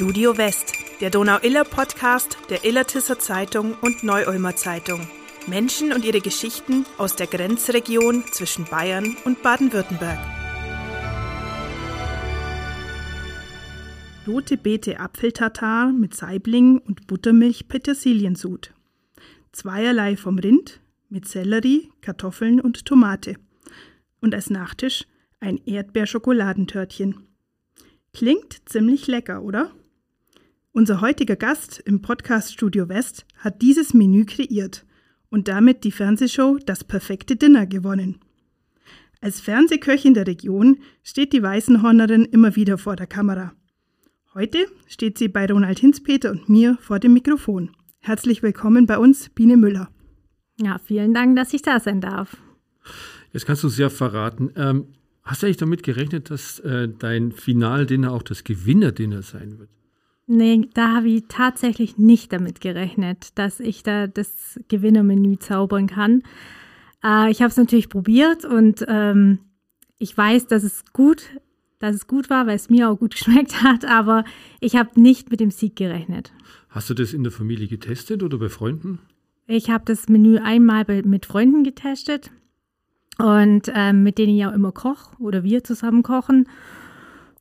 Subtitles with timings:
[0.00, 0.72] Studio West,
[1.02, 5.06] der Donau-Iller-Podcast der Illertisser Zeitung und Neu-Ulmer Zeitung.
[5.46, 10.18] Menschen und ihre Geschichten aus der Grenzregion zwischen Bayern und Baden-Württemberg.
[14.26, 18.72] Rote Beete Apfeltatar mit Saibling und Buttermilch Petersiliensud.
[19.52, 20.80] Zweierlei vom Rind
[21.10, 23.34] mit Sellerie, Kartoffeln und Tomate.
[24.22, 25.04] Und als Nachtisch
[25.40, 27.26] ein Erdbeerschokoladentörtchen.
[28.14, 29.72] Klingt ziemlich lecker, oder?
[30.72, 34.86] Unser heutiger Gast im Podcast Studio West hat dieses Menü kreiert
[35.28, 38.20] und damit die Fernsehshow Das perfekte Dinner gewonnen.
[39.20, 43.52] Als Fernsehköchin der Region steht die Weißenhornerin immer wieder vor der Kamera.
[44.32, 47.70] Heute steht sie bei Ronald Hinspeter und mir vor dem Mikrofon.
[47.98, 49.90] Herzlich willkommen bei uns, Biene Müller.
[50.56, 52.36] Ja, vielen Dank, dass ich da sein darf.
[53.32, 54.50] Jetzt kannst du es ja verraten.
[54.54, 54.86] Ähm,
[55.22, 59.70] Hast du eigentlich damit gerechnet, dass äh, dein Finaldinner auch das Gewinnerdinner sein wird?
[60.32, 66.22] Nee, da habe ich tatsächlich nicht damit gerechnet, dass ich da das Gewinnermenü zaubern kann.
[67.02, 69.40] Äh, ich habe es natürlich probiert und ähm,
[69.98, 71.24] ich weiß, dass es gut,
[71.80, 74.24] dass es gut war, weil es mir auch gut geschmeckt hat, aber
[74.60, 76.30] ich habe nicht mit dem Sieg gerechnet.
[76.68, 79.00] Hast du das in der Familie getestet oder bei Freunden?
[79.48, 82.30] Ich habe das Menü einmal mit Freunden getestet
[83.18, 86.46] und ähm, mit denen ich auch immer koche oder wir zusammen kochen.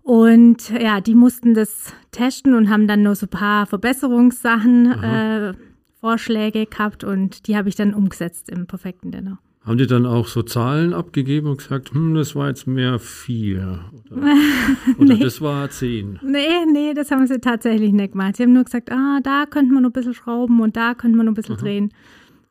[0.04, 5.54] Und ja, die mussten das testen und haben dann noch so ein paar Verbesserungssachen, äh,
[6.00, 9.40] Vorschläge gehabt und die habe ich dann umgesetzt im perfekten Dinner.
[9.66, 13.82] Haben die dann auch so Zahlen abgegeben und gesagt, hm, das war jetzt mehr vier
[14.10, 14.22] oder,
[14.98, 15.20] oder nee.
[15.20, 16.18] das war zehn?
[16.24, 18.38] Nee, nee, das haben sie tatsächlich nicht gemacht.
[18.38, 21.18] Sie haben nur gesagt, ah, da könnte man noch ein bisschen schrauben und da könnte
[21.18, 21.62] man noch ein bisschen Aha.
[21.62, 21.94] drehen.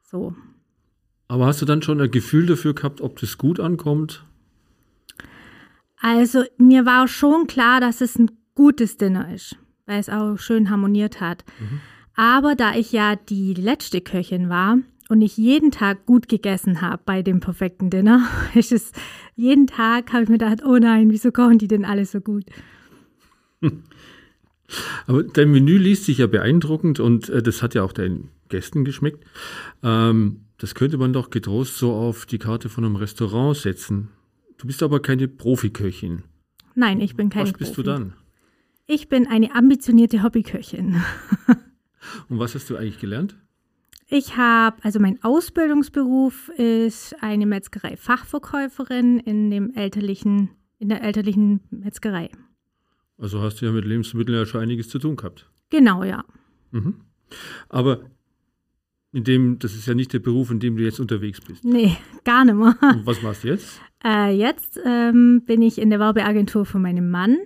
[0.03, 0.35] So.
[1.29, 4.25] Aber hast du dann schon ein Gefühl dafür gehabt, ob das gut ankommt?
[6.01, 10.71] Also mir war schon klar, dass es ein gutes Dinner ist, weil es auch schön
[10.71, 11.45] harmoniert hat.
[11.59, 11.81] Mhm.
[12.15, 17.01] Aber da ich ja die letzte Köchin war und ich jeden Tag gut gegessen habe
[17.05, 18.93] bei dem perfekten Dinner, ist es
[19.37, 22.45] jeden Tag habe ich mir gedacht, oh nein, wieso kochen die denn alle so gut?
[25.07, 28.85] Aber dein Menü liest sich ja beeindruckend und äh, das hat ja auch deinen Gästen
[28.85, 29.25] geschmeckt.
[29.83, 34.09] Ähm, das könnte man doch getrost so auf die Karte von einem Restaurant setzen.
[34.59, 36.25] Du bist aber keine Profiköchin.
[36.75, 37.83] Nein, ich bin keine Was bist Profi.
[37.83, 38.13] du dann?
[38.87, 41.03] Ich bin eine ambitionierte Hobbyköchin.
[42.29, 43.37] Und was hast du eigentlich gelernt?
[44.09, 52.31] Ich habe, also mein Ausbildungsberuf ist eine Metzgerei-Fachverkäuferin in dem elterlichen, in der elterlichen Metzgerei.
[53.19, 55.51] Also hast du ja mit Lebensmitteln ja schon einiges zu tun gehabt.
[55.71, 56.25] Genau, ja.
[56.71, 57.03] Mhm.
[57.69, 58.11] Aber
[59.13, 61.65] in dem, das ist ja nicht der Beruf, in dem du jetzt unterwegs bist.
[61.65, 62.77] Nee, gar nicht mehr.
[62.81, 63.81] Und was machst du jetzt?
[64.05, 67.39] Äh, jetzt ähm, bin ich in der Werbeagentur von meinem Mann,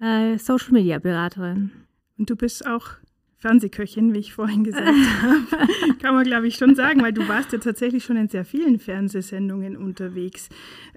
[0.00, 1.70] äh, Social Media Beraterin.
[2.16, 2.90] Und du bist auch
[3.38, 4.88] Fernsehköchin, wie ich vorhin gesagt
[5.22, 5.96] habe.
[6.00, 8.78] Kann man, glaube ich, schon sagen, weil du warst ja tatsächlich schon in sehr vielen
[8.78, 10.48] Fernsehsendungen unterwegs.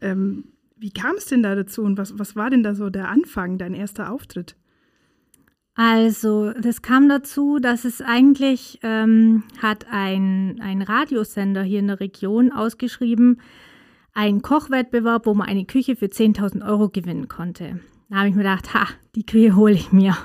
[0.02, 0.46] Ähm,
[0.78, 3.58] wie kam es denn da dazu und was, was war denn da so der Anfang,
[3.58, 4.56] dein erster Auftritt?
[5.80, 12.00] Also, das kam dazu, dass es eigentlich ähm, hat ein, ein Radiosender hier in der
[12.00, 13.40] Region ausgeschrieben,
[14.12, 17.80] einen Kochwettbewerb, wo man eine Küche für 10.000 Euro gewinnen konnte.
[18.10, 20.18] Da habe ich mir gedacht, ha, die Küche hole ich mir.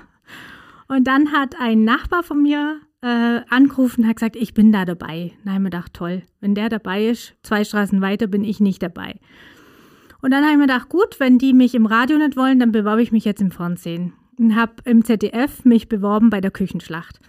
[0.88, 4.86] Und dann hat ein Nachbar von mir äh, angerufen und hat gesagt, ich bin da
[4.86, 5.32] dabei.
[5.44, 8.58] Da habe ich mir gedacht, toll, wenn der dabei ist, zwei Straßen weiter bin ich
[8.60, 9.20] nicht dabei.
[10.22, 12.72] Und dann habe ich mir gedacht, gut, wenn die mich im Radio nicht wollen, dann
[12.72, 17.20] bewerbe ich mich jetzt im Fernsehen und habe im ZDF mich beworben bei der Küchenschlacht.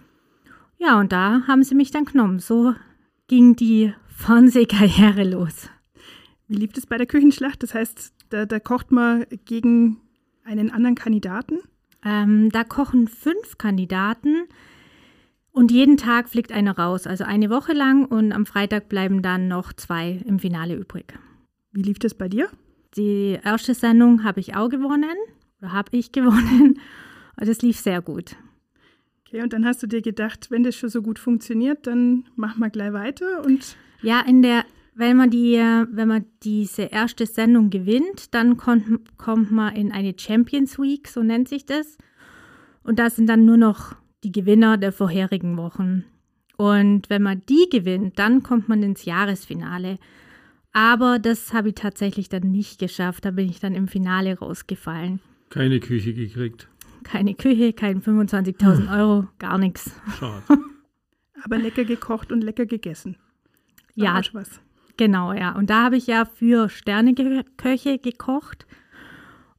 [0.78, 2.38] Ja, und da haben sie mich dann genommen.
[2.38, 2.74] So
[3.28, 5.68] ging die Fernsehkarriere los.
[6.48, 7.62] Wie lief es bei der Küchenschlacht?
[7.62, 9.98] Das heißt, da, da kocht man gegen
[10.44, 11.60] einen anderen Kandidaten?
[12.04, 14.44] Ähm, da kochen fünf Kandidaten
[15.52, 17.06] und jeden Tag fliegt einer raus.
[17.06, 21.14] Also eine Woche lang und am Freitag bleiben dann noch zwei im Finale übrig.
[21.72, 22.48] Wie lief das bei dir?
[22.96, 25.16] Die erste Sendung habe ich auch gewonnen
[25.60, 26.80] oder habe ich gewonnen.
[27.40, 28.36] Und es lief sehr gut.
[29.26, 32.60] Okay, und dann hast du dir gedacht, wenn das schon so gut funktioniert, dann machen
[32.60, 33.76] wir gleich weiter und.
[34.02, 34.64] Ja, in der,
[34.94, 40.14] wenn man die, wenn man diese erste Sendung gewinnt, dann kommt, kommt man in eine
[40.16, 41.98] Champions Week, so nennt sich das.
[42.84, 46.04] Und da sind dann nur noch die Gewinner der vorherigen Wochen.
[46.56, 49.98] Und wenn man die gewinnt, dann kommt man ins Jahresfinale.
[50.72, 53.24] Aber das habe ich tatsächlich dann nicht geschafft.
[53.24, 55.20] Da bin ich dann im Finale rausgefallen.
[55.54, 56.66] Keine Küche gekriegt.
[57.04, 59.94] Keine Küche, kein 25.000 Euro, gar nichts.
[60.18, 60.42] Schade.
[61.44, 63.16] Aber lecker gekocht und lecker gegessen.
[63.94, 64.60] ja, was.
[64.96, 65.54] genau, ja.
[65.54, 68.66] Und da habe ich ja für Sterneköche gekocht.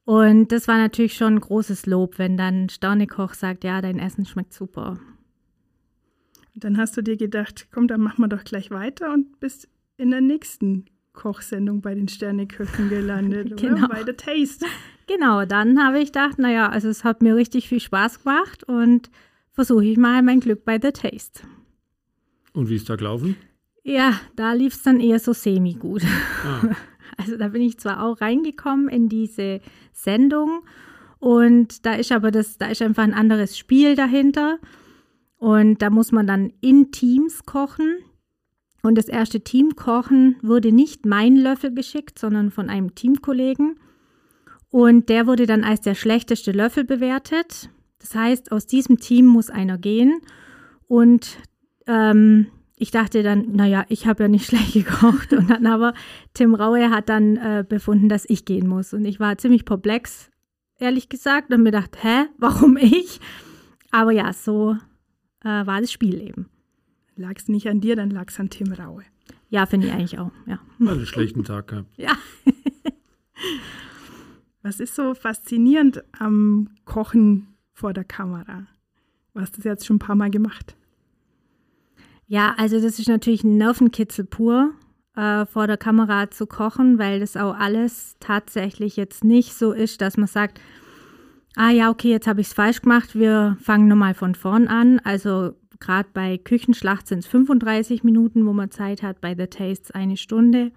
[0.04, 4.26] Und das war natürlich schon ein großes Lob, wenn dann Sternekoch sagt, ja, dein Essen
[4.26, 4.98] schmeckt super.
[6.56, 9.66] Dann hast du dir gedacht, komm, dann machen wir doch gleich weiter und bist
[9.96, 10.84] in der nächsten
[11.16, 13.86] Kochsendung bei den Sterneköchen gelandet, genau.
[13.86, 13.88] oder?
[13.88, 14.66] Bei The Taste.
[15.08, 19.10] Genau, dann habe ich gedacht, naja, also es hat mir richtig viel Spaß gemacht und
[19.50, 21.42] versuche ich mal mein Glück bei The Taste.
[22.52, 23.36] Und wie ist da gelaufen?
[23.82, 26.02] Ja, da lief es dann eher so semi-gut.
[26.44, 26.70] Ah.
[27.18, 29.60] Also da bin ich zwar auch reingekommen in diese
[29.92, 30.64] Sendung
[31.18, 34.58] und da ist aber das, da ist einfach ein anderes Spiel dahinter
[35.38, 37.98] und da muss man dann in Teams kochen.
[38.86, 43.80] Und das erste Teamkochen wurde nicht mein Löffel geschickt, sondern von einem Teamkollegen.
[44.70, 47.68] Und der wurde dann als der schlechteste Löffel bewertet.
[47.98, 50.20] Das heißt, aus diesem Team muss einer gehen.
[50.86, 51.36] Und
[51.88, 52.46] ähm,
[52.76, 55.32] ich dachte dann, naja, ich habe ja nicht schlecht gekocht.
[55.32, 55.92] Und dann aber
[56.34, 58.92] Tim Raue hat dann äh, befunden, dass ich gehen muss.
[58.92, 60.30] Und ich war ziemlich perplex,
[60.78, 63.18] ehrlich gesagt, und mir gedacht, hä, warum ich?
[63.90, 64.76] Aber ja, so
[65.42, 66.48] äh, war das Spiel eben.
[67.16, 69.02] Lag es nicht an dir, dann lag es an Tim Raue.
[69.48, 70.58] Ja, finde ich eigentlich auch, ja.
[70.78, 71.88] Mal einen schlechten Tag gehabt.
[71.96, 72.12] Ja.
[74.62, 78.66] Was ist so faszinierend am Kochen vor der Kamera?
[79.32, 80.76] Du hast das jetzt schon ein paar Mal gemacht.
[82.26, 84.72] Ja, also das ist natürlich ein Nervenkitzel pur,
[85.14, 90.00] äh, vor der Kamera zu kochen, weil das auch alles tatsächlich jetzt nicht so ist,
[90.00, 90.60] dass man sagt,
[91.54, 94.98] ah ja, okay, jetzt habe ich es falsch gemacht, wir fangen nochmal von vorn an.
[95.04, 99.90] Also gerade bei Küchenschlacht sind es 35 Minuten, wo man Zeit hat, bei The Tastes
[99.90, 100.72] eine Stunde.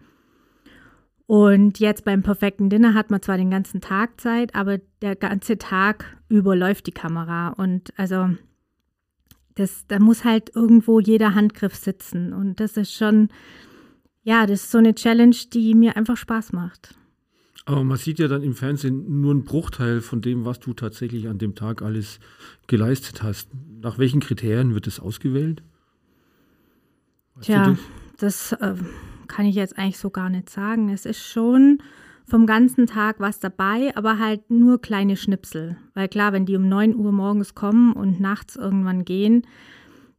[1.26, 5.58] Und jetzt beim perfekten Dinner hat man zwar den ganzen Tag Zeit, aber der ganze
[5.58, 7.50] Tag über läuft die Kamera.
[7.50, 8.30] Und also
[9.56, 12.34] das, da muss halt irgendwo jeder Handgriff sitzen.
[12.34, 13.30] Und das ist schon,
[14.24, 16.99] ja, das ist so eine Challenge, die mir einfach Spaß macht.
[17.66, 21.28] Aber man sieht ja dann im Fernsehen nur einen Bruchteil von dem, was du tatsächlich
[21.28, 22.20] an dem Tag alles
[22.68, 23.50] geleistet hast.
[23.82, 25.62] Nach welchen Kriterien wird das ausgewählt?
[27.36, 27.78] Weißt Tja,
[28.18, 28.76] das äh,
[29.28, 30.90] kann ich jetzt eigentlich so gar nicht sagen.
[30.90, 31.80] Es ist schon
[32.26, 35.78] vom ganzen Tag was dabei, aber halt nur kleine Schnipsel.
[35.94, 39.46] Weil klar, wenn die um 9 Uhr morgens kommen und nachts irgendwann gehen,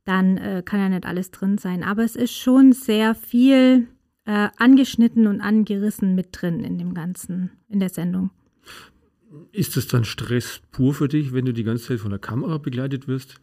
[0.05, 1.85] dann äh, kann ja nicht alles drin sein.
[1.85, 3.87] Aber es ist schon sehr viel
[4.31, 8.31] äh, angeschnitten und angerissen mit drin in dem Ganzen, in der Sendung.
[9.51, 12.59] Ist das dann Stress pur für dich, wenn du die ganze Zeit von der Kamera
[12.59, 13.41] begleitet wirst?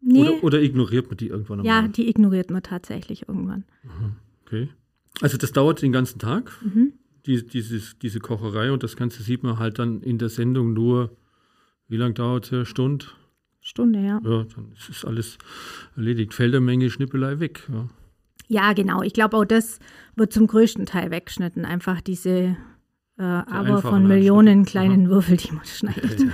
[0.00, 0.20] Nee.
[0.20, 1.82] Oder, oder ignoriert man die irgendwann einmal?
[1.82, 3.64] Ja, die ignoriert man tatsächlich irgendwann.
[4.46, 4.68] Okay.
[5.20, 6.92] Also das dauert den ganzen Tag, Mhm.
[7.26, 11.16] die, dieses, diese Kocherei und das Ganze sieht man halt dann in der Sendung nur,
[11.88, 12.52] wie lange dauert es?
[12.52, 13.06] Eine Stunde?
[13.60, 14.20] Stunde, ja.
[14.24, 15.38] Ja, dann ist es alles
[15.96, 16.32] erledigt.
[16.34, 17.68] Fällt eine Menge Schnippelei weg.
[17.72, 17.88] Ja.
[18.48, 19.02] Ja, genau.
[19.02, 19.78] Ich glaube, auch das
[20.16, 21.64] wird zum größten Teil weggeschnitten.
[21.64, 22.56] Einfach diese
[23.18, 26.26] äh, aber von Millionen kleinen Würfel, die man schneidet.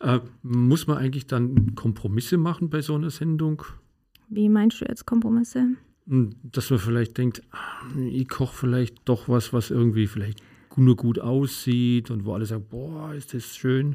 [0.00, 3.62] Äh, muss man eigentlich dann Kompromisse machen bei so einer Sendung?
[4.28, 5.76] Wie meinst du jetzt Kompromisse?
[6.06, 10.42] Hm, Dass man vielleicht denkt, ah, ich koche vielleicht doch was, was irgendwie vielleicht
[10.76, 13.94] nur gut aussieht und wo alle sagen, boah, ist das schön.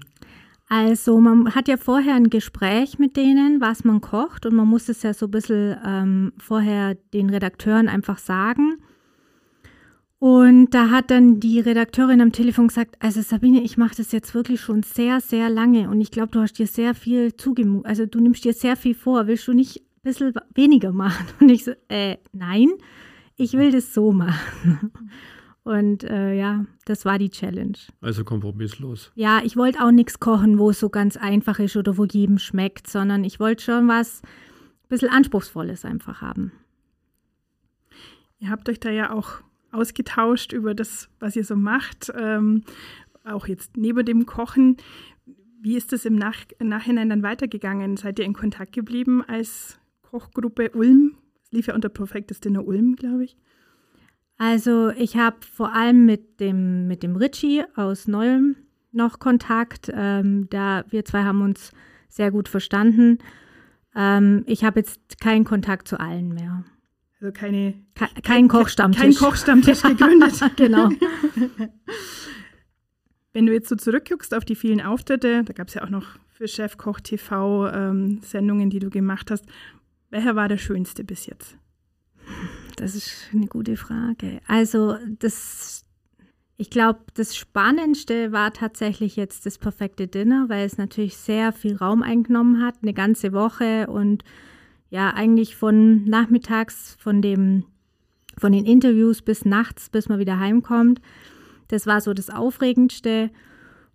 [0.69, 4.87] Also man hat ja vorher ein Gespräch mit denen, was man kocht und man muss
[4.87, 8.77] es ja so ein bisschen ähm, vorher den Redakteuren einfach sagen.
[10.19, 14.35] Und da hat dann die Redakteurin am Telefon gesagt, also Sabine, ich mache das jetzt
[14.35, 18.05] wirklich schon sehr, sehr lange und ich glaube, du hast dir sehr viel zugemutet, also
[18.05, 21.25] du nimmst dir sehr viel vor, willst du nicht ein bisschen weniger machen?
[21.39, 22.69] Und ich so, äh, nein,
[23.37, 24.91] ich will das so machen.
[25.69, 27.77] Und äh, ja, das war die Challenge.
[28.01, 29.11] Also kompromisslos.
[29.13, 32.39] Ja, ich wollte auch nichts kochen, wo es so ganz einfach ist oder wo jedem
[32.39, 36.53] schmeckt, sondern ich wollte schon was ein bisschen Anspruchsvolles einfach haben.
[38.39, 42.63] Ihr habt euch da ja auch ausgetauscht über das, was ihr so macht, ähm,
[43.23, 44.77] auch jetzt neben dem Kochen.
[45.61, 47.95] Wie ist das im Nach Nachhinein dann weitergegangen?
[47.95, 51.15] Seid ihr in Kontakt geblieben als Kochgruppe Ulm?
[51.43, 53.37] Es lief ja unter Perfektes Dinner Ulm, glaube ich.
[54.39, 58.55] Also ich habe vor allem mit dem, mit dem Richie aus Neuem
[58.93, 59.91] noch Kontakt.
[59.93, 61.73] Ähm, da wir zwei haben uns
[62.07, 63.17] sehr gut verstanden.
[63.93, 66.63] Ähm, ich habe jetzt keinen Kontakt zu allen mehr.
[67.19, 69.01] Also keine, Ke kein Kochstammtisch.
[69.01, 70.39] kein Kochstammtisch gegründet.
[70.55, 70.89] genau.
[73.33, 76.17] Wenn du jetzt so zurückguckst auf die vielen Auftritte, da gab es ja auch noch
[76.29, 79.43] für Chefkoch TV ähm, Sendungen, die du gemacht hast.
[80.09, 81.57] Welcher war der schönste bis jetzt?
[82.79, 84.39] Das ist eine gute Frage.
[84.47, 85.83] Also das,
[86.55, 91.75] ich glaube, das Spannendste war tatsächlich jetzt das perfekte Dinner, weil es natürlich sehr viel
[91.75, 94.23] Raum eingenommen hat, eine ganze Woche und
[94.89, 97.65] ja, eigentlich von nachmittags, von dem,
[98.37, 101.01] von den Interviews bis nachts, bis man wieder heimkommt.
[101.67, 103.29] Das war so das Aufregendste.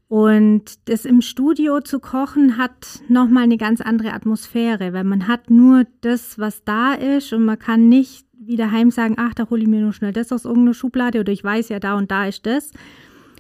[0.09, 5.49] Und das im Studio zu kochen hat nochmal eine ganz andere Atmosphäre, weil man hat
[5.49, 9.63] nur das, was da ist und man kann nicht wieder heim sagen, ach, da hole
[9.63, 12.27] ich mir nur schnell das aus irgendeiner Schublade oder ich weiß ja, da und da
[12.27, 12.71] ist das,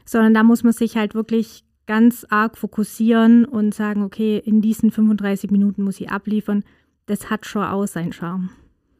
[0.04, 4.90] sondern da muss man sich halt wirklich ganz arg fokussieren und sagen, okay, in diesen
[4.90, 6.64] 35 Minuten muss ich abliefern.
[7.06, 8.50] Das hat schon auch seinen Charme.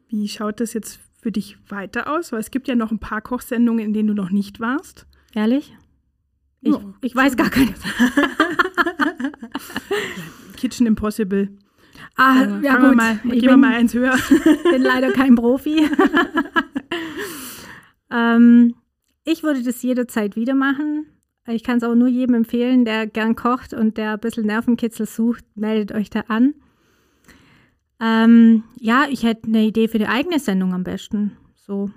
[0.07, 2.31] Wie schaut das jetzt für dich weiter aus?
[2.31, 5.07] Weil es gibt ja noch ein paar Kochsendungen, in denen du noch nicht warst.
[5.33, 5.75] Ehrlich?
[6.61, 7.79] Ich, Ja, ich weiß gar keines.
[10.57, 11.49] Kitchen Impossible.
[12.15, 12.97] Ah, Äh, ja fangen wir gut.
[12.97, 14.15] mal, ich gehen bin, mal eins höher.
[14.71, 15.87] bin leider kein Profi.
[18.11, 18.75] ähm,
[19.23, 21.05] ich würde das jederzeit wieder machen.
[21.47, 25.05] Ich kann es auch nur jedem empfehlen, der gern kocht und der ein bisschen Nervenkitzel
[25.05, 26.55] sucht, meldet euch da an.
[27.99, 31.37] Ähm, ja, ich hätte eine Idee für die eigene Sendung am besten.
[31.55, 31.91] So,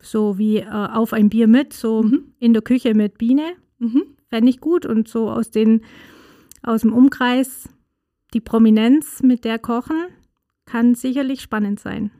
[0.00, 2.32] so wie äh, auf ein Bier mit, so Mhm.
[2.38, 3.52] in der Küche mit Biene.
[3.78, 4.04] Mhm.
[4.28, 4.86] Fände ich gut.
[4.86, 5.82] Und so aus, den,
[6.62, 7.68] aus dem Umkreis
[8.34, 10.06] die Prominenz mit der kochen,
[10.66, 12.10] kann sicherlich spannend sein.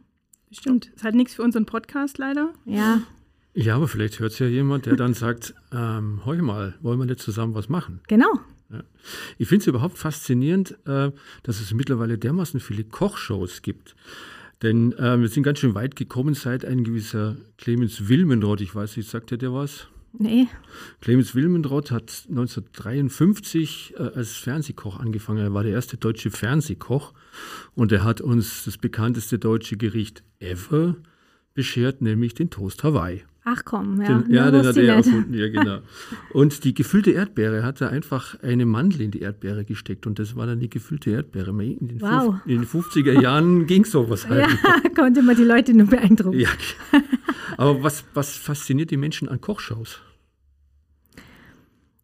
[0.51, 0.91] Stimmt.
[0.95, 2.53] Ist halt nichts für unseren Podcast leider.
[2.65, 3.03] Ja,
[3.55, 7.07] Ja, aber vielleicht hört es ja jemand, der dann sagt, ähm, hör mal, wollen wir
[7.07, 8.01] nicht zusammen was machen?
[8.09, 8.41] genau.
[9.39, 11.11] Ich finde es überhaupt faszinierend, äh,
[11.43, 13.97] dass es mittlerweile dermaßen viele Kochshows gibt.
[14.63, 18.97] Denn äh, wir sind ganz schön weit gekommen, seit ein gewisser Clemens Wilmenrod, ich weiß
[18.97, 19.89] nicht, sagt dir der was?
[20.13, 20.49] Nee,
[21.01, 25.39] Clemens Wilmenrod hat 1953 äh, als Fernsehkoch angefangen.
[25.39, 27.15] Er war der erste deutsche Fernsehkoch
[27.75, 30.97] und er hat uns das bekannteste deutsche Gericht ever
[31.55, 33.25] beschert, nämlich den Toast Hawaii.
[33.45, 34.19] Ach komm, ja.
[34.19, 35.79] Den, ja, den hat er erfunden, ja, genau.
[36.33, 40.37] Und die gefüllte Erdbeere hat er einfach eine Mandel in die Erdbeere gesteckt und das
[40.37, 41.51] war dann die gefüllte Erdbeere.
[41.51, 42.35] In den, Wow.
[42.45, 44.49] fünf- in den 50er Jahren ging sowas halt.
[44.49, 46.39] Ja, konnte man die Leute nur beeindrucken.
[46.39, 46.49] Ja.
[47.57, 50.01] Aber was, was fasziniert die Menschen an Kochshows?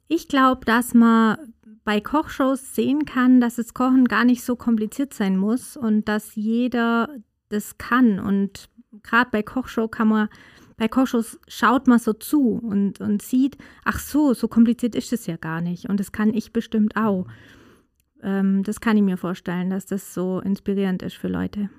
[0.09, 1.37] Ich glaube, dass man
[1.85, 6.35] bei Kochshows sehen kann, dass das Kochen gar nicht so kompliziert sein muss und dass
[6.35, 7.09] jeder
[7.49, 8.19] das kann.
[8.19, 8.69] Und
[9.03, 10.29] gerade bei Kochshow kann man,
[10.77, 15.27] bei Kochshows schaut man so zu und, und sieht, ach so, so kompliziert ist es
[15.27, 15.89] ja gar nicht.
[15.89, 17.27] Und das kann ich bestimmt auch.
[18.23, 21.71] Ähm, das kann ich mir vorstellen, dass das so inspirierend ist für Leute.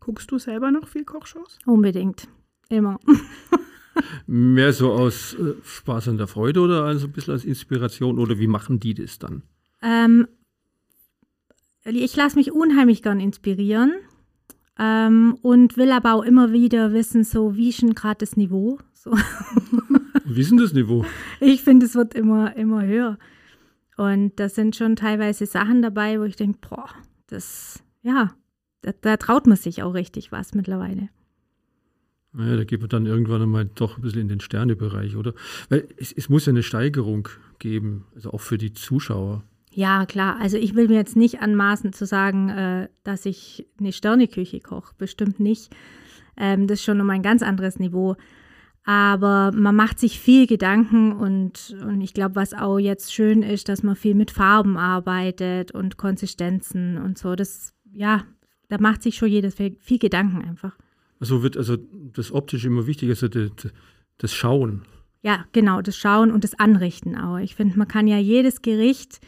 [0.00, 1.58] Guckst du selber noch viel Kochshows?
[1.66, 2.28] Unbedingt.
[2.68, 3.00] Immer.
[4.26, 8.38] Mehr so aus äh, Spaß an der Freude oder also ein bisschen als Inspiration oder
[8.38, 9.42] wie machen die das dann?
[9.82, 10.28] Ähm,
[11.84, 13.94] ich lasse mich unheimlich gern inspirieren
[14.78, 18.78] ähm, und will aber auch immer wieder wissen, so wie ist denn gerade das Niveau?
[18.94, 19.12] So.
[20.24, 21.06] Wie ist denn das Niveau?
[21.40, 23.18] Ich finde, es wird immer, immer höher.
[23.96, 26.88] Und da sind schon teilweise Sachen dabei, wo ich denke, boah,
[27.28, 28.34] das, ja,
[28.82, 31.08] da, da traut man sich auch richtig was mittlerweile.
[32.32, 35.34] Naja, da geht man dann irgendwann einmal doch ein bisschen in den Sternebereich, oder?
[35.70, 39.42] Weil es, es muss ja eine Steigerung geben, also auch für die Zuschauer.
[39.78, 40.40] Ja, klar.
[40.40, 44.92] Also ich will mir jetzt nicht anmaßen zu sagen, äh, dass ich eine Sterneküche koche.
[44.98, 45.72] Bestimmt nicht.
[46.36, 48.16] Ähm, das ist schon um ein ganz anderes Niveau.
[48.82, 53.68] Aber man macht sich viel Gedanken und, und ich glaube, was auch jetzt schön ist,
[53.68, 57.36] dass man viel mit Farben arbeitet und Konsistenzen und so.
[57.36, 58.24] Das, ja,
[58.68, 60.76] da macht sich schon jeder viel, viel Gedanken einfach.
[61.20, 61.76] Also wird also
[62.14, 63.52] das Optische immer wichtiger, also das,
[64.16, 64.82] das Schauen.
[65.22, 67.38] Ja, genau, das Schauen und das Anrichten auch.
[67.38, 69.20] Ich finde, man kann ja jedes Gericht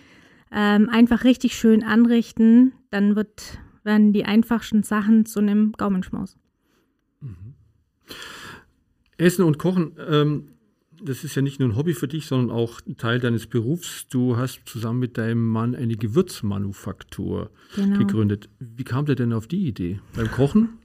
[0.52, 2.72] ähm, einfach richtig schön anrichten.
[2.90, 6.36] Dann wird, werden die einfachsten Sachen zu einem Gaumenschmaus.
[9.16, 10.48] Essen und Kochen, ähm,
[11.02, 14.06] das ist ja nicht nur ein Hobby für dich, sondern auch ein Teil deines Berufs.
[14.08, 17.98] Du hast zusammen mit deinem Mann eine Gewürzmanufaktur Genau.
[17.98, 18.48] gegründet.
[18.58, 20.00] Wie kam der denn auf die Idee?
[20.14, 20.78] Beim Kochen?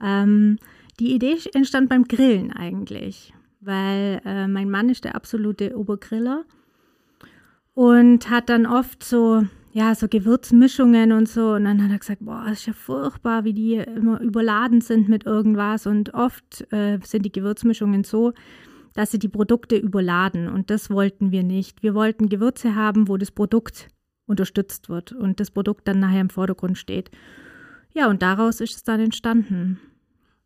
[0.00, 0.58] Ähm,
[1.00, 6.44] die Idee entstand beim Grillen eigentlich, weil äh, mein Mann ist der absolute Obergriller
[7.74, 11.52] und hat dann oft so, ja, so Gewürzmischungen und so.
[11.52, 15.26] Und dann hat er gesagt, boah, ist ja furchtbar, wie die immer überladen sind mit
[15.26, 15.86] irgendwas.
[15.86, 18.32] Und oft äh, sind die Gewürzmischungen so,
[18.94, 20.48] dass sie die Produkte überladen.
[20.48, 21.82] Und das wollten wir nicht.
[21.82, 23.88] Wir wollten Gewürze haben, wo das Produkt
[24.26, 27.10] unterstützt wird und das Produkt dann nachher im Vordergrund steht.
[27.92, 29.80] Ja, und daraus ist es dann entstanden.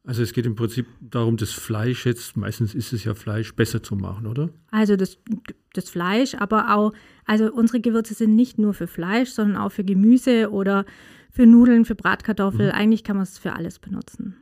[0.05, 3.83] Also es geht im Prinzip darum, das Fleisch jetzt, meistens ist es ja Fleisch, besser
[3.83, 4.49] zu machen, oder?
[4.71, 5.19] Also das,
[5.75, 6.95] das Fleisch, aber auch,
[7.27, 10.87] also unsere Gewürze sind nicht nur für Fleisch, sondern auch für Gemüse oder
[11.31, 12.71] für Nudeln, für Bratkartoffeln.
[12.71, 14.37] Eigentlich kann man es für alles benutzen.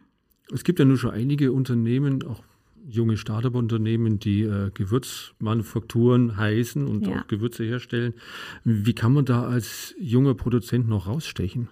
[0.53, 2.45] Es gibt ja nur schon einige Unternehmen, auch
[2.89, 7.23] junge Start-up-Unternehmen, die äh, Gewürzmanufakturen heißen und Ja.
[7.23, 8.15] auch Gewürze herstellen.
[8.63, 11.69] Wie kann man da als junger Produzent noch rausstechen?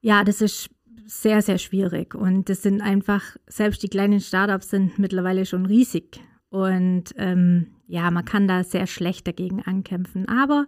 [0.00, 0.68] Ja, das ist
[1.06, 2.14] sehr, sehr schwierig.
[2.14, 6.20] Und das sind einfach, selbst die kleinen Startups sind mittlerweile schon riesig.
[6.50, 10.28] Und ähm, ja, man kann da sehr schlecht dagegen ankämpfen.
[10.28, 10.66] Aber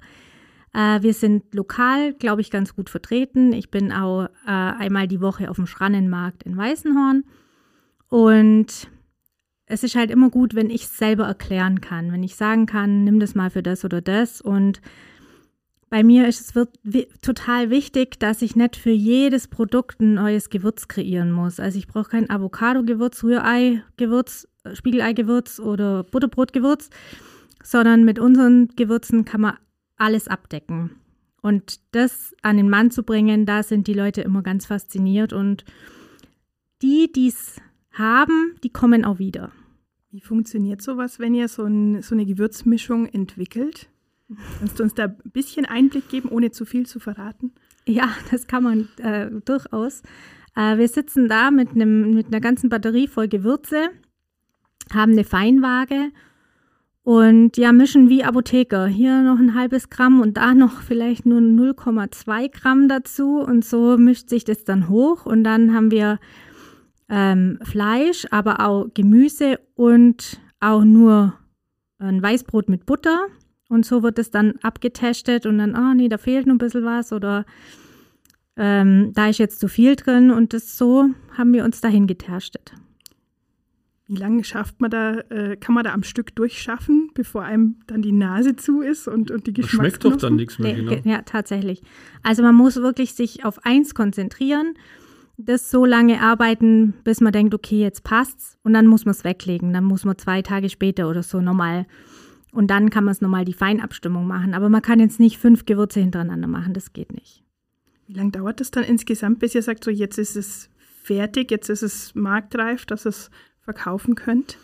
[0.72, 3.52] äh, wir sind lokal, glaube ich, ganz gut vertreten.
[3.52, 7.24] Ich bin auch äh, einmal die Woche auf dem Schrannenmarkt in Weißenhorn.
[8.08, 8.88] Und
[9.66, 13.04] es ist halt immer gut, wenn ich es selber erklären kann, wenn ich sagen kann,
[13.04, 14.40] nimm das mal für das oder das.
[14.40, 14.80] Und
[15.94, 16.70] bei mir ist es wird,
[17.22, 21.60] total wichtig, dass ich nicht für jedes Produkt ein neues Gewürz kreieren muss.
[21.60, 26.90] Also ich brauche kein Avocado-Gewürz, Rührei-Gewürz, Spiegelei-Gewürz oder Butterbrot-Gewürz,
[27.62, 29.56] sondern mit unseren Gewürzen kann man
[29.96, 30.96] alles abdecken.
[31.42, 35.32] Und das an den Mann zu bringen, da sind die Leute immer ganz fasziniert.
[35.32, 35.64] Und
[36.82, 37.60] die, die es
[37.92, 39.52] haben, die kommen auch wieder.
[40.10, 43.88] Wie funktioniert sowas, wenn ihr so, ein, so eine Gewürzmischung entwickelt?
[44.58, 47.52] Kannst du uns da ein bisschen Einblick geben, ohne zu viel zu verraten?
[47.86, 50.02] Ja, das kann man äh, durchaus.
[50.56, 53.88] Äh, wir sitzen da mit, einem, mit einer ganzen Batterie voll Gewürze,
[54.92, 56.10] haben eine Feinwaage
[57.04, 58.86] und ja, mischen wie Apotheker.
[58.86, 63.40] Hier noch ein halbes Gramm und da noch vielleicht nur 0,2 Gramm dazu.
[63.40, 65.26] Und so mischt sich das dann hoch.
[65.26, 66.18] Und dann haben wir
[67.10, 71.34] ähm, Fleisch, aber auch Gemüse und auch nur
[71.98, 73.26] ein Weißbrot mit Butter.
[73.74, 76.58] Und so wird es dann abgetestet und dann, ah oh, nee, da fehlt noch ein
[76.58, 77.44] bisschen was oder
[78.56, 80.30] ähm, da ist jetzt zu viel drin.
[80.30, 82.72] Und das so haben wir uns dahin getastet.
[84.06, 88.00] Wie lange schafft man da, äh, kann man da am Stück durchschaffen, bevor einem dann
[88.00, 89.90] die Nase zu ist und, und die Geschmacksknospen?
[89.90, 90.92] Schmeckt doch dann nichts mehr, genau.
[91.04, 91.82] Ja, tatsächlich.
[92.22, 94.74] Also man muss wirklich sich auf eins konzentrieren,
[95.36, 99.24] das so lange arbeiten, bis man denkt, okay, jetzt passt's und dann muss man es
[99.24, 99.72] weglegen.
[99.72, 101.86] Dann muss man zwei Tage später oder so nochmal
[102.54, 104.54] und dann kann man es nochmal die Feinabstimmung machen.
[104.54, 107.42] Aber man kann jetzt nicht fünf Gewürze hintereinander machen, das geht nicht.
[108.06, 110.70] Wie lange dauert das dann insgesamt, bis ihr sagt, so jetzt ist es
[111.02, 113.30] fertig, jetzt ist es marktreif, dass es
[113.60, 114.58] verkaufen könnt?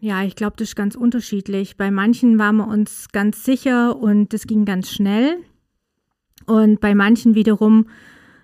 [0.00, 1.76] Ja, ich glaube, das ist ganz unterschiedlich.
[1.76, 5.38] Bei manchen waren wir uns ganz sicher und das ging ganz schnell.
[6.46, 7.86] Und bei manchen wiederum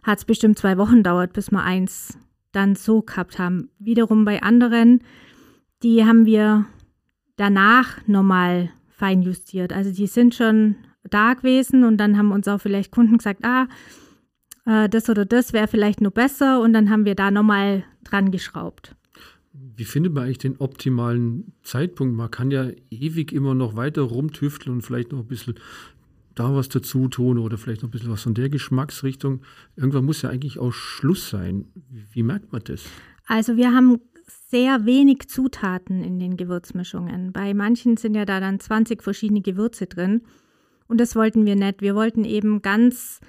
[0.03, 2.17] hat es bestimmt zwei Wochen dauert, bis wir eins
[2.53, 3.69] dann so gehabt haben.
[3.79, 5.03] Wiederum bei anderen,
[5.83, 6.67] die haben wir
[7.41, 9.73] danach nochmal fein justiert.
[9.73, 10.77] Also die sind schon
[11.09, 13.67] da gewesen und dann haben uns auch vielleicht Kunden gesagt, ah,
[14.67, 18.31] äh, das oder das wäre vielleicht nur besser und dann haben wir da nochmal dran
[18.31, 18.95] geschraubt.
[19.53, 22.15] Wie findet man eigentlich den optimalen Zeitpunkt?
[22.15, 25.55] Man kann ja ewig immer noch weiter rumtüfteln und vielleicht noch ein bisschen
[26.35, 29.41] da was dazu tun oder vielleicht noch ein bisschen was von der Geschmacksrichtung.
[29.77, 31.65] Irgendwann muss ja eigentlich auch Schluss sein.
[31.89, 32.85] Wie, wie merkt man das?
[33.27, 33.99] Also wir haben
[34.49, 37.33] sehr wenig Zutaten in den Gewürzmischungen.
[37.33, 40.23] Bei manchen sind ja da dann 20 verschiedene Gewürze drin.
[40.89, 41.83] Und das wollten wir nicht.
[41.83, 43.21] Wir wollten eben ganz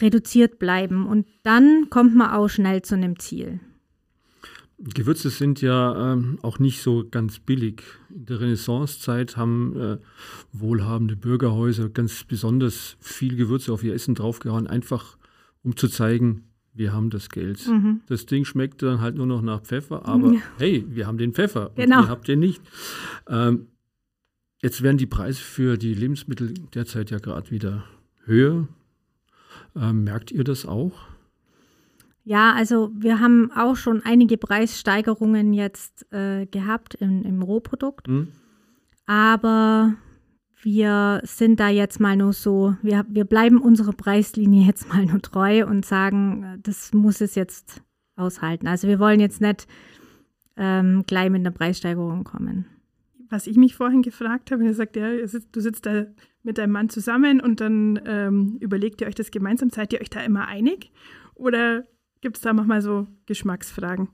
[0.00, 1.06] reduziert bleiben.
[1.06, 3.60] Und dann kommt man auch schnell zu einem Ziel.
[4.78, 7.82] Gewürze sind ja ähm, auch nicht so ganz billig.
[8.08, 9.98] In der Renaissancezeit haben äh,
[10.52, 15.18] wohlhabende Bürgerhäuser ganz besonders viel Gewürze auf ihr Essen draufgehauen, einfach
[15.62, 16.49] um zu zeigen,
[16.80, 17.64] wir haben das Geld.
[17.68, 18.00] Mhm.
[18.06, 20.40] Das Ding schmeckt dann halt nur noch nach Pfeffer, aber ja.
[20.56, 22.00] hey, wir haben den Pfeffer genau.
[22.00, 22.62] ihr habt den nicht.
[23.28, 23.66] Ähm,
[24.62, 27.84] jetzt werden die Preise für die Lebensmittel derzeit ja gerade wieder
[28.24, 28.66] höher.
[29.76, 30.92] Ähm, merkt ihr das auch?
[32.24, 38.08] Ja, also wir haben auch schon einige Preissteigerungen jetzt äh, gehabt im, im Rohprodukt.
[38.08, 38.28] Mhm.
[39.04, 39.96] Aber
[40.62, 45.20] wir sind da jetzt mal nur so, wir, wir bleiben unserer Preislinie jetzt mal nur
[45.20, 47.82] treu und sagen, das muss es jetzt
[48.16, 48.66] aushalten.
[48.66, 49.66] Also wir wollen jetzt nicht
[50.56, 52.66] ähm, gleich mit einer Preissteigerung kommen.
[53.28, 56.06] Was ich mich vorhin gefragt habe, er sagt, ja, du sitzt da
[56.42, 59.70] mit deinem Mann zusammen und dann ähm, überlegt ihr euch das gemeinsam.
[59.70, 60.90] Seid ihr euch da immer einig?
[61.34, 61.84] Oder
[62.20, 64.08] Gibt es da manchmal so Geschmacksfragen?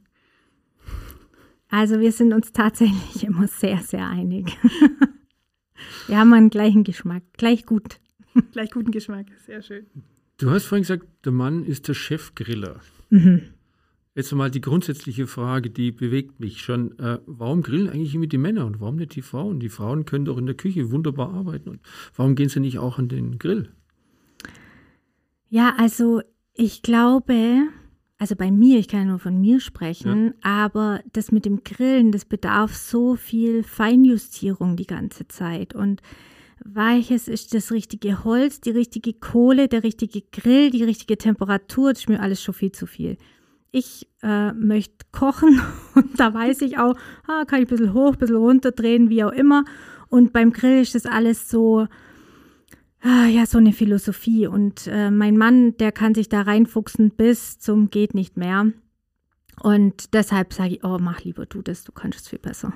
[1.69, 4.57] Also wir sind uns tatsächlich immer sehr, sehr einig.
[6.07, 8.01] wir haben einen gleichen Geschmack, gleich gut.
[8.53, 9.87] Gleich guten Geschmack, sehr schön.
[10.37, 12.81] Du hast vorhin gesagt, der Mann ist der Chefgriller.
[13.09, 13.43] Mhm.
[14.15, 16.99] Jetzt mal die grundsätzliche Frage, die bewegt mich schon.
[16.99, 19.61] Äh, warum grillen eigentlich immer die Männer und warum nicht die Frauen?
[19.61, 21.69] Die Frauen können doch in der Küche wunderbar arbeiten.
[21.69, 21.81] Und
[22.15, 23.71] warum gehen sie nicht auch an den Grill?
[25.49, 26.23] Ja, also
[26.55, 27.69] ich glaube,
[28.19, 30.65] also bei mir, ich kann ja nur von mir sprechen, ja.
[30.65, 35.75] aber das mit dem Grillen, das bedarf so viel Feinjustierung die ganze Zeit.
[35.75, 36.01] Und
[36.65, 42.01] welches ist das richtige Holz, die richtige Kohle, der richtige Grill, die richtige Temperatur, das
[42.01, 43.19] ist mir alles schon viel zu viel.
[43.71, 45.61] Ich äh, möchte kochen
[45.95, 46.95] und da weiß ich auch,
[47.27, 49.65] ah, kann ich ein bisschen hoch, ein bisschen runter drehen, wie auch immer.
[50.09, 51.87] Und beim Grill ist das alles so,
[53.03, 54.47] ah, ja, so eine Philosophie.
[54.47, 58.67] Und äh, mein Mann, der kann sich da reinfuchsen bis zum geht nicht mehr.
[59.61, 62.73] Und deshalb sage ich, oh, mach lieber du das, du kannst es viel besser.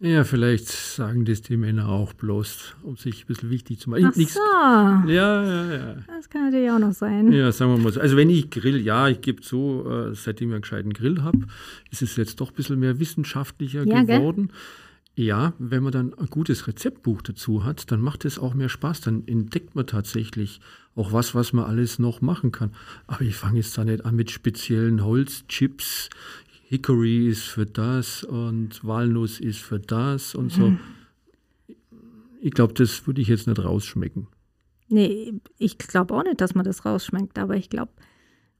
[0.00, 4.06] Ja, vielleicht sagen das die Männer auch bloß, um sich ein bisschen wichtig zu machen.
[4.06, 5.96] Ach Nichts- so, Ja, ja, ja.
[6.06, 7.32] das kann natürlich auch noch sein.
[7.32, 8.00] Ja, sagen wir mal so.
[8.00, 11.46] Also wenn ich grill, ja, ich gebe zu, äh, seitdem ich einen gescheiten Grill habe,
[11.90, 14.20] ist es jetzt doch ein bisschen mehr wissenschaftlicher Ja, gell?
[15.18, 19.00] Ja, wenn man dann ein gutes Rezeptbuch dazu hat, dann macht es auch mehr Spaß.
[19.00, 20.60] Dann entdeckt man tatsächlich
[20.94, 22.70] auch was, was man alles noch machen kann.
[23.08, 26.08] Aber ich fange jetzt da nicht an mit speziellen Holzchips.
[26.68, 30.70] Hickory ist für das und Walnuss ist für das und so.
[30.70, 30.78] Mhm.
[32.40, 34.28] Ich glaube, das würde ich jetzt nicht rausschmecken.
[34.86, 37.90] Nee, ich glaube auch nicht, dass man das rausschmeckt, aber ich glaube,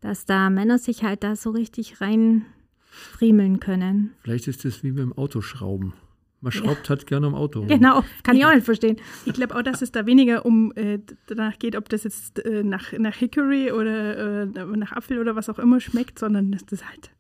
[0.00, 4.10] dass da Männer sich halt da so richtig reinfriemeln können.
[4.24, 5.92] Vielleicht ist das wie beim Autoschrauben.
[6.40, 7.58] Man schraubt halt gerne am Auto.
[7.60, 7.68] rum.
[7.68, 8.96] Genau, kann ich auch nicht verstehen.
[9.26, 12.62] Ich glaube auch, dass es da weniger um äh, danach geht, ob das jetzt äh,
[12.62, 14.46] nach, nach Hickory oder äh,
[14.76, 17.10] nach Apfel oder was auch immer schmeckt, sondern dass das halt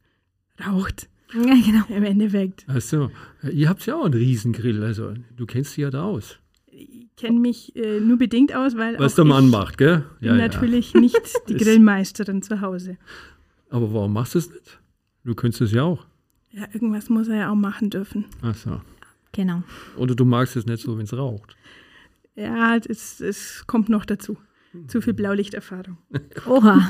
[0.64, 1.84] raucht Ja, genau.
[1.88, 2.64] im Endeffekt.
[2.68, 3.10] Ach so,
[3.50, 6.38] ihr habt ja auch einen Riesengrill, also du kennst dich ja da aus.
[6.66, 10.04] Ich kenne mich äh, nur bedingt aus, weil Was der Mann macht, gell?
[10.20, 11.16] bin natürlich nicht
[11.48, 12.98] die Ist- Grillmeisterin zu Hause.
[13.68, 14.78] Aber warum machst du es nicht?
[15.24, 16.06] Du könntest es ja auch.
[16.52, 18.24] Ja, irgendwas muss er ja auch machen dürfen.
[18.42, 18.80] Ach so.
[19.32, 19.62] Genau.
[19.96, 21.56] Oder du magst es nicht so, wenn es raucht.
[22.34, 24.36] Ja, es, es kommt noch dazu.
[24.86, 25.98] Zu viel Blaulichterfahrung.
[26.46, 26.88] Oha.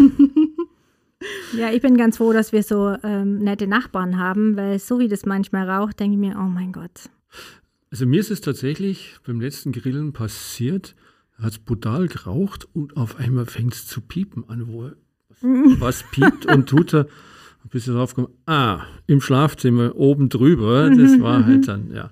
[1.57, 5.09] ja, ich bin ganz froh, dass wir so ähm, nette Nachbarn haben, weil so wie
[5.09, 7.09] das manchmal raucht, denke ich mir, oh mein Gott.
[7.91, 10.95] Also mir ist es tatsächlich beim letzten Grillen passiert,
[11.39, 14.91] hat es brutal geraucht und auf einmal fängt es zu piepen an, wo
[15.41, 17.07] was piept und tut er,
[17.71, 22.11] bis er drauf kommt, ah, im Schlafzimmer oben drüber, das war halt dann, ja,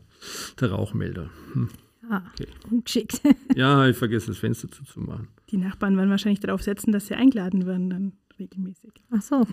[0.60, 1.30] der Rauchmelder.
[1.52, 1.68] Hm.
[2.08, 2.46] Ah, Okay.
[2.70, 3.20] ungeschickt.
[3.56, 5.28] Ja, ich vergesse das Fenster zuzumachen.
[5.50, 8.92] Die Nachbarn werden wahrscheinlich darauf setzen, dass sie eingeladen werden dann regelmäßig.
[9.10, 9.46] Ach so.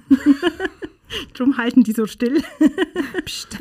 [1.34, 2.42] Drum halten die so still.
[3.26, 3.58] Psst.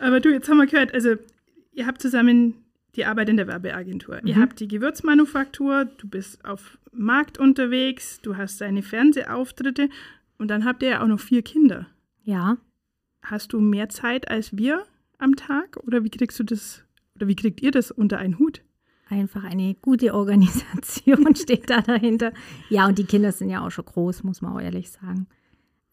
[0.00, 1.14] Aber du, jetzt haben wir gehört, also
[1.72, 2.54] ihr habt zusammen
[2.96, 4.20] die Arbeit in der Werbeagentur.
[4.24, 9.88] Ihr habt die Gewürzmanufaktur, du bist auf Markt unterwegs, du hast deine Fernsehauftritte
[10.38, 11.86] und dann habt ihr ja auch noch vier Kinder.
[12.24, 12.56] Ja.
[13.30, 14.84] Hast du mehr Zeit als wir
[15.18, 16.82] am Tag oder wie kriegst du das
[17.16, 18.62] oder wie kriegt ihr das unter einen Hut?
[19.10, 22.32] Einfach eine gute Organisation steht da dahinter.
[22.70, 25.26] Ja, und die Kinder sind ja auch schon groß, muss man auch ehrlich sagen.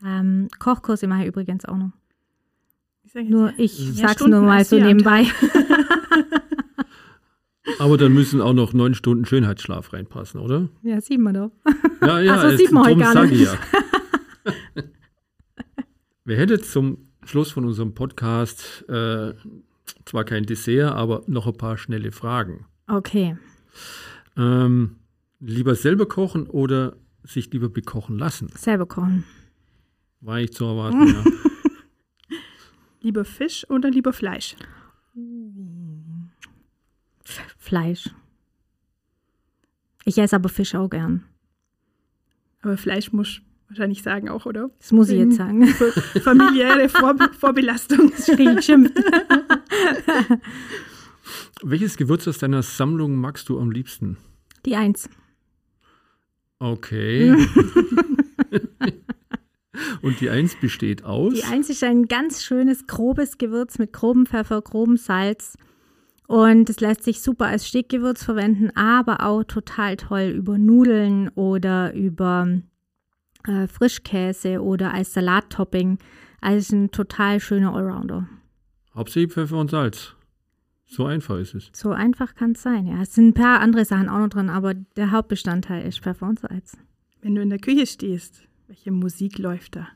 [0.06, 1.92] Ähm, Kochkurse mache ich übrigens auch noch.
[3.04, 5.26] Ich sag, Nur ich sag's Stunden nur mal so nebenbei.
[7.80, 10.70] Aber dann müssen auch noch neun Stunden Schönheitsschlaf reinpassen, oder?
[10.84, 11.52] Ja, sieht man doch.
[12.02, 13.42] Ja, ja, Ach so, es- sieht man heute gar nicht.
[13.44, 13.58] ja.
[16.26, 19.34] Wer hätte zum Schluss von unserem Podcast äh,
[20.06, 22.66] zwar kein Dessert, aber noch ein paar schnelle Fragen.
[22.88, 23.38] Okay.
[24.38, 24.98] Ähm,
[25.40, 28.50] lieber selber kochen oder sich lieber bekochen lassen?
[28.56, 29.24] Selber kochen.
[30.22, 31.24] War ich zu erwarten, ja.
[33.02, 34.56] lieber Fisch oder lieber Fleisch?
[37.58, 38.10] Fleisch.
[40.04, 41.24] Ich esse aber Fisch auch gern.
[42.62, 43.42] Aber Fleisch muss
[43.78, 44.70] wahrscheinlich sagen auch, oder?
[44.80, 45.68] Das muss ich jetzt sagen.
[45.68, 48.12] Fa- Familiäre Vor Vorbelastung.
[48.62, 48.98] Schimpft.
[51.64, 54.18] Welches Gewürz aus deiner Sammlung magst du am liebsten?
[54.66, 55.10] Die Eins.
[56.60, 57.36] Okay.
[60.02, 61.34] Und die Eins besteht aus?
[61.34, 65.58] Die Eins ist ein ganz schönes, grobes Gewürz mit grobem Pfeffer, grobem Salz.
[66.28, 71.94] Und es lässt sich super als Steakgewürz verwenden, aber auch total toll über Nudeln oder
[71.94, 72.48] über
[73.48, 75.98] äh, Frischkäse oder als Salattopping.
[76.42, 78.28] Also ein total schöner Allrounder.
[78.94, 80.16] Hauptsächlich Pfeffer und Salz.
[80.86, 81.70] So einfach ist es.
[81.74, 83.02] So einfach kann es sein, ja.
[83.02, 86.40] Es sind ein paar andere Sachen auch noch drin, aber der Hauptbestandteil ist Pfeffer und
[86.40, 86.78] Salz.
[87.22, 89.88] Wenn du in der Küche stehst, welche Musik läuft da?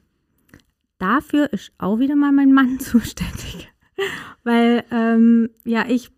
[0.98, 3.70] Dafür ist auch wieder mal mein Mann zuständig.
[4.44, 6.12] weil, ähm, ja, ich,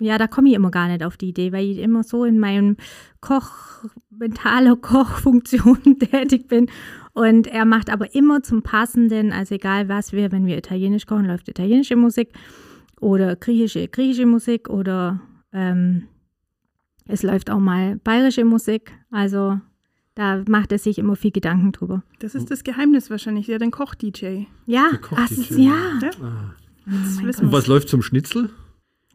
[0.00, 2.38] ja, da komme ich immer gar nicht auf die Idee, weil ich immer so in
[2.38, 2.76] meinem
[3.20, 3.84] Koch,
[4.18, 6.70] mentaler Kochfunktion tätig bin.
[7.12, 11.24] Und er macht aber immer zum Passenden, also egal was wir, wenn wir italienisch kochen,
[11.26, 12.28] läuft italienische Musik
[13.00, 15.20] oder griechische, griechische Musik oder
[15.52, 16.04] ähm,
[17.06, 18.92] es läuft auch mal bayerische Musik.
[19.10, 19.58] Also
[20.14, 22.02] da macht er sich immer viel Gedanken drüber.
[22.20, 24.44] Das ist das Geheimnis wahrscheinlich, ja, dein Koch-DJ.
[24.66, 25.54] Ja, Der Koch- DJ.
[25.62, 25.74] ja.
[26.02, 26.54] Ja, Ah.
[26.86, 27.52] wir.
[27.52, 28.50] was läuft zum Schnitzel?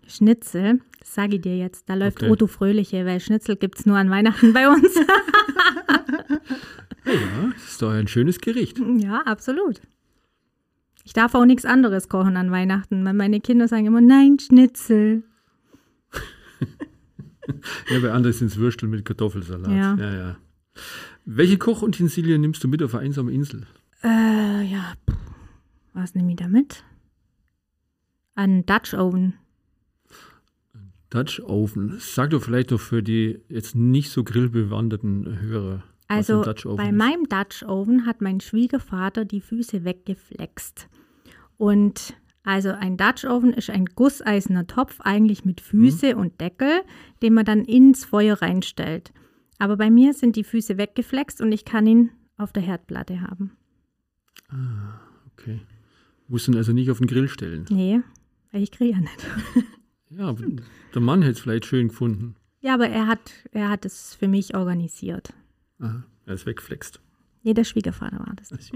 [0.07, 2.31] Schnitzel, das sage ich dir jetzt, da läuft Okay.
[2.31, 4.87] Otto Fröhliche, weil Schnitzel gibt es nur an Weihnachten bei uns.
[7.05, 8.79] Ja, das ist doch ein schönes Gericht.
[8.99, 9.81] ja, absolut.
[11.03, 15.23] Ich darf auch nichts anderes kochen an Weihnachten, weil meine Kinder sagen immer, nein, Schnitzel.
[17.89, 19.69] Ja, bei anderen sind es Würstel mit Kartoffelsalat.
[19.69, 19.95] Ja.
[19.95, 20.37] ja, ja.
[21.25, 23.67] Welche Kochutensilien nimmst du mit auf eine einsame Insel?
[24.01, 24.93] Äh, ja,
[25.93, 26.85] was nehme ich da mit?
[28.35, 29.33] Ein Dutch Oven.
[31.13, 31.95] Dutch Oven.
[31.99, 35.83] Sag doch vielleicht noch für die jetzt nicht so grillbewanderten Hörer.
[36.07, 36.95] was ein Also bei ist.
[36.95, 40.87] meinem Dutch Oven hat mein Schwiegervater die Füße weggeflext.
[41.57, 46.81] Und also ein Dutch Oven ist ein gusseiserner Topf, eigentlich mit Füße und Deckel,
[47.21, 49.13] den man dann ins Feuer reinstellt.
[49.59, 53.51] Aber bei mir sind die Füße weggeflext und ich kann ihn auf der Herdplatte haben.
[55.33, 55.61] Okay.
[56.27, 57.65] Musst ihn also nicht auf den Grill stellen.
[57.69, 58.01] Nee,
[58.51, 59.25] weil ich kriege ja nicht.
[60.17, 60.35] Ja,
[60.93, 62.35] der Mann hätte es vielleicht schön gefunden.
[62.61, 65.33] Ja, aber er hat, er hat es für mich organisiert.
[65.79, 67.01] Aha, er ist weggeflext.
[67.43, 68.51] Nee, der Schwiegervater war das.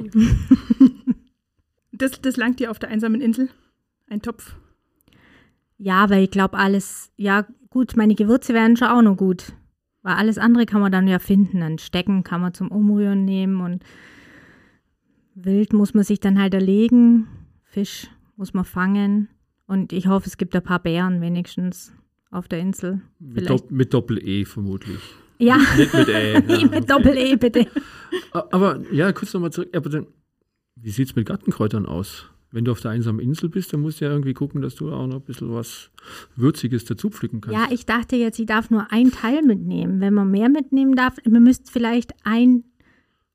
[1.98, 3.50] Das, das langt dir auf der einsamen Insel?
[4.10, 4.56] Ein Topf?
[5.78, 9.54] Ja, weil ich glaube, alles, ja, gut, meine Gewürze wären schon auch noch gut.
[10.04, 11.62] Weil alles andere kann man dann ja finden.
[11.62, 13.84] Ein Stecken kann man zum Umrühren nehmen und
[15.34, 17.28] Wild muss man sich dann halt erlegen.
[17.64, 19.28] Fisch muss man fangen.
[19.68, 21.94] Und ich hoffe, es gibt ein paar Bären wenigstens
[22.32, 23.02] auf der Insel.
[23.20, 23.50] Mit.
[23.50, 25.00] Dopp mit Doppel-E vermutlich.
[25.40, 26.86] Ja, Nicht mit nie Ja, mit okay.
[26.86, 27.68] Doppel-E, bitte.
[28.32, 29.70] Aber ja, kurz nochmal zurück.
[29.76, 30.08] Aber dann,
[30.76, 32.30] wie sieht es mit Gartenkräutern aus?
[32.52, 34.92] Wenn du auf der einsamen Insel bist, dann musst du ja irgendwie gucken, dass du
[34.92, 35.92] auch noch ein bisschen was
[36.38, 37.60] Würziges dazu pflücken kannst.
[37.60, 40.00] Ja, ich dachte jetzt, ich darf nur ein Teil mitnehmen.
[40.00, 42.64] Wenn man mehr mitnehmen darf, man müsste vielleicht ein,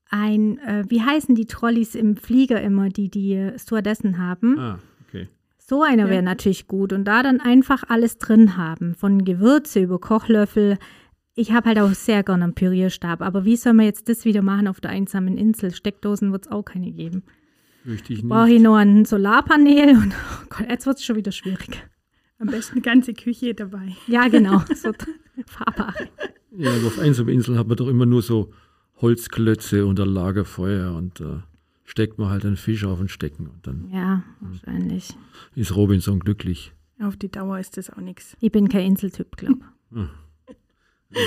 [0.09, 4.59] ein äh, wie heißen die Trolleys im Flieger immer, die die Stewardessen haben?
[4.59, 4.79] Ah.
[5.73, 6.11] So einer Ja.
[6.11, 6.93] wäre natürlich gut.
[6.93, 10.77] Und da dann einfach alles drin haben, von Gewürze über Kochlöffel.
[11.35, 13.23] Ich habe halt auch sehr gerne einen Pürierstab.
[13.23, 15.75] Aber wie soll man jetzt das wieder machen auf der einsamen Insel?
[15.75, 17.23] Steckdosen wird es auch keine geben.
[17.87, 21.83] Ich Brauche ich noch ein Solarpanel und oh Gott, jetzt wird es schon wieder schwierig.
[22.39, 23.97] Am besten eine ganze Küche dabei.
[24.07, 24.63] Ja, genau.
[24.75, 24.93] So
[25.47, 26.07] fahrbare.
[26.55, 28.53] Ja, aber auf einsamen Inseln hat man doch immer nur so
[29.01, 31.45] Holzklötze unter Lagerfeuer und da
[31.85, 35.15] steckt man halt einen Fisch auf den Stecken und dann Ja, wahrscheinlich.
[35.55, 36.73] ist Robinson glücklich.
[37.01, 38.37] Auf die Dauer ist das auch nichts.
[38.41, 39.61] Ich bin kein Inseltyp, glaube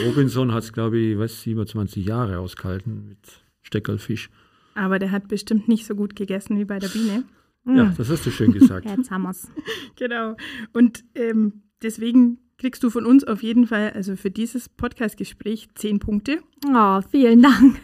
[0.08, 3.20] Robinson hat es, glaube ich, was, 27 Jahre ausgehalten mit
[3.62, 4.30] Steckerlfisch.
[4.74, 7.24] Aber der hat bestimmt nicht so gut gegessen wie bei der Biene.
[7.68, 8.86] Ja, das hast du schön gesagt.
[8.98, 9.48] Jetzt haben wir's.
[9.96, 10.36] Genau.
[10.74, 16.00] Und ähm, deswegen kriegst du von uns auf jeden Fall, also für dieses Podcast-Gespräch, zehn
[16.00, 16.40] Punkte.
[16.68, 17.80] Oh, vielen Dank.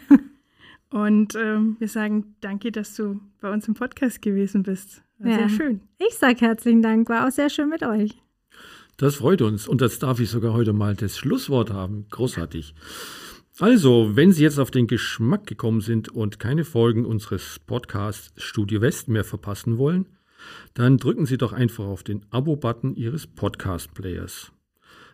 [0.92, 5.02] Und ähm, wir sagen danke, dass du bei uns im Podcast gewesen bist.
[5.18, 5.38] War Ja.
[5.38, 5.80] Sehr schön.
[5.98, 8.12] Ich sage herzlichen Dank, war auch sehr schön mit euch.
[8.98, 9.66] Das freut uns.
[9.66, 12.06] Und das darf ich sogar heute mal das Schlusswort haben.
[12.10, 12.74] Großartig.
[13.58, 18.80] Also, wenn Sie jetzt auf den Geschmack gekommen sind und keine Folgen unseres Podcasts Studio
[18.80, 20.06] West mehr verpassen wollen,
[20.74, 24.52] dann drücken Sie doch einfach auf den Abo-Button Ihres Podcast-Players.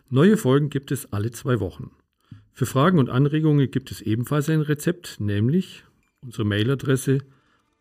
[0.09, 1.91] Neue Folgen gibt es alle zwei Wochen.
[2.59, 5.85] Für Fragen und Anregungen gibt es ebenfalls ein Rezept, nämlich
[6.21, 7.19] unsere Mailadresse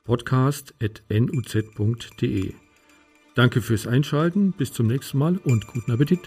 [0.05, 2.53] podcast.nuz.de.
[3.35, 6.21] Danke fürs Einschalten, bis zum nächsten Mal und guten Appetit.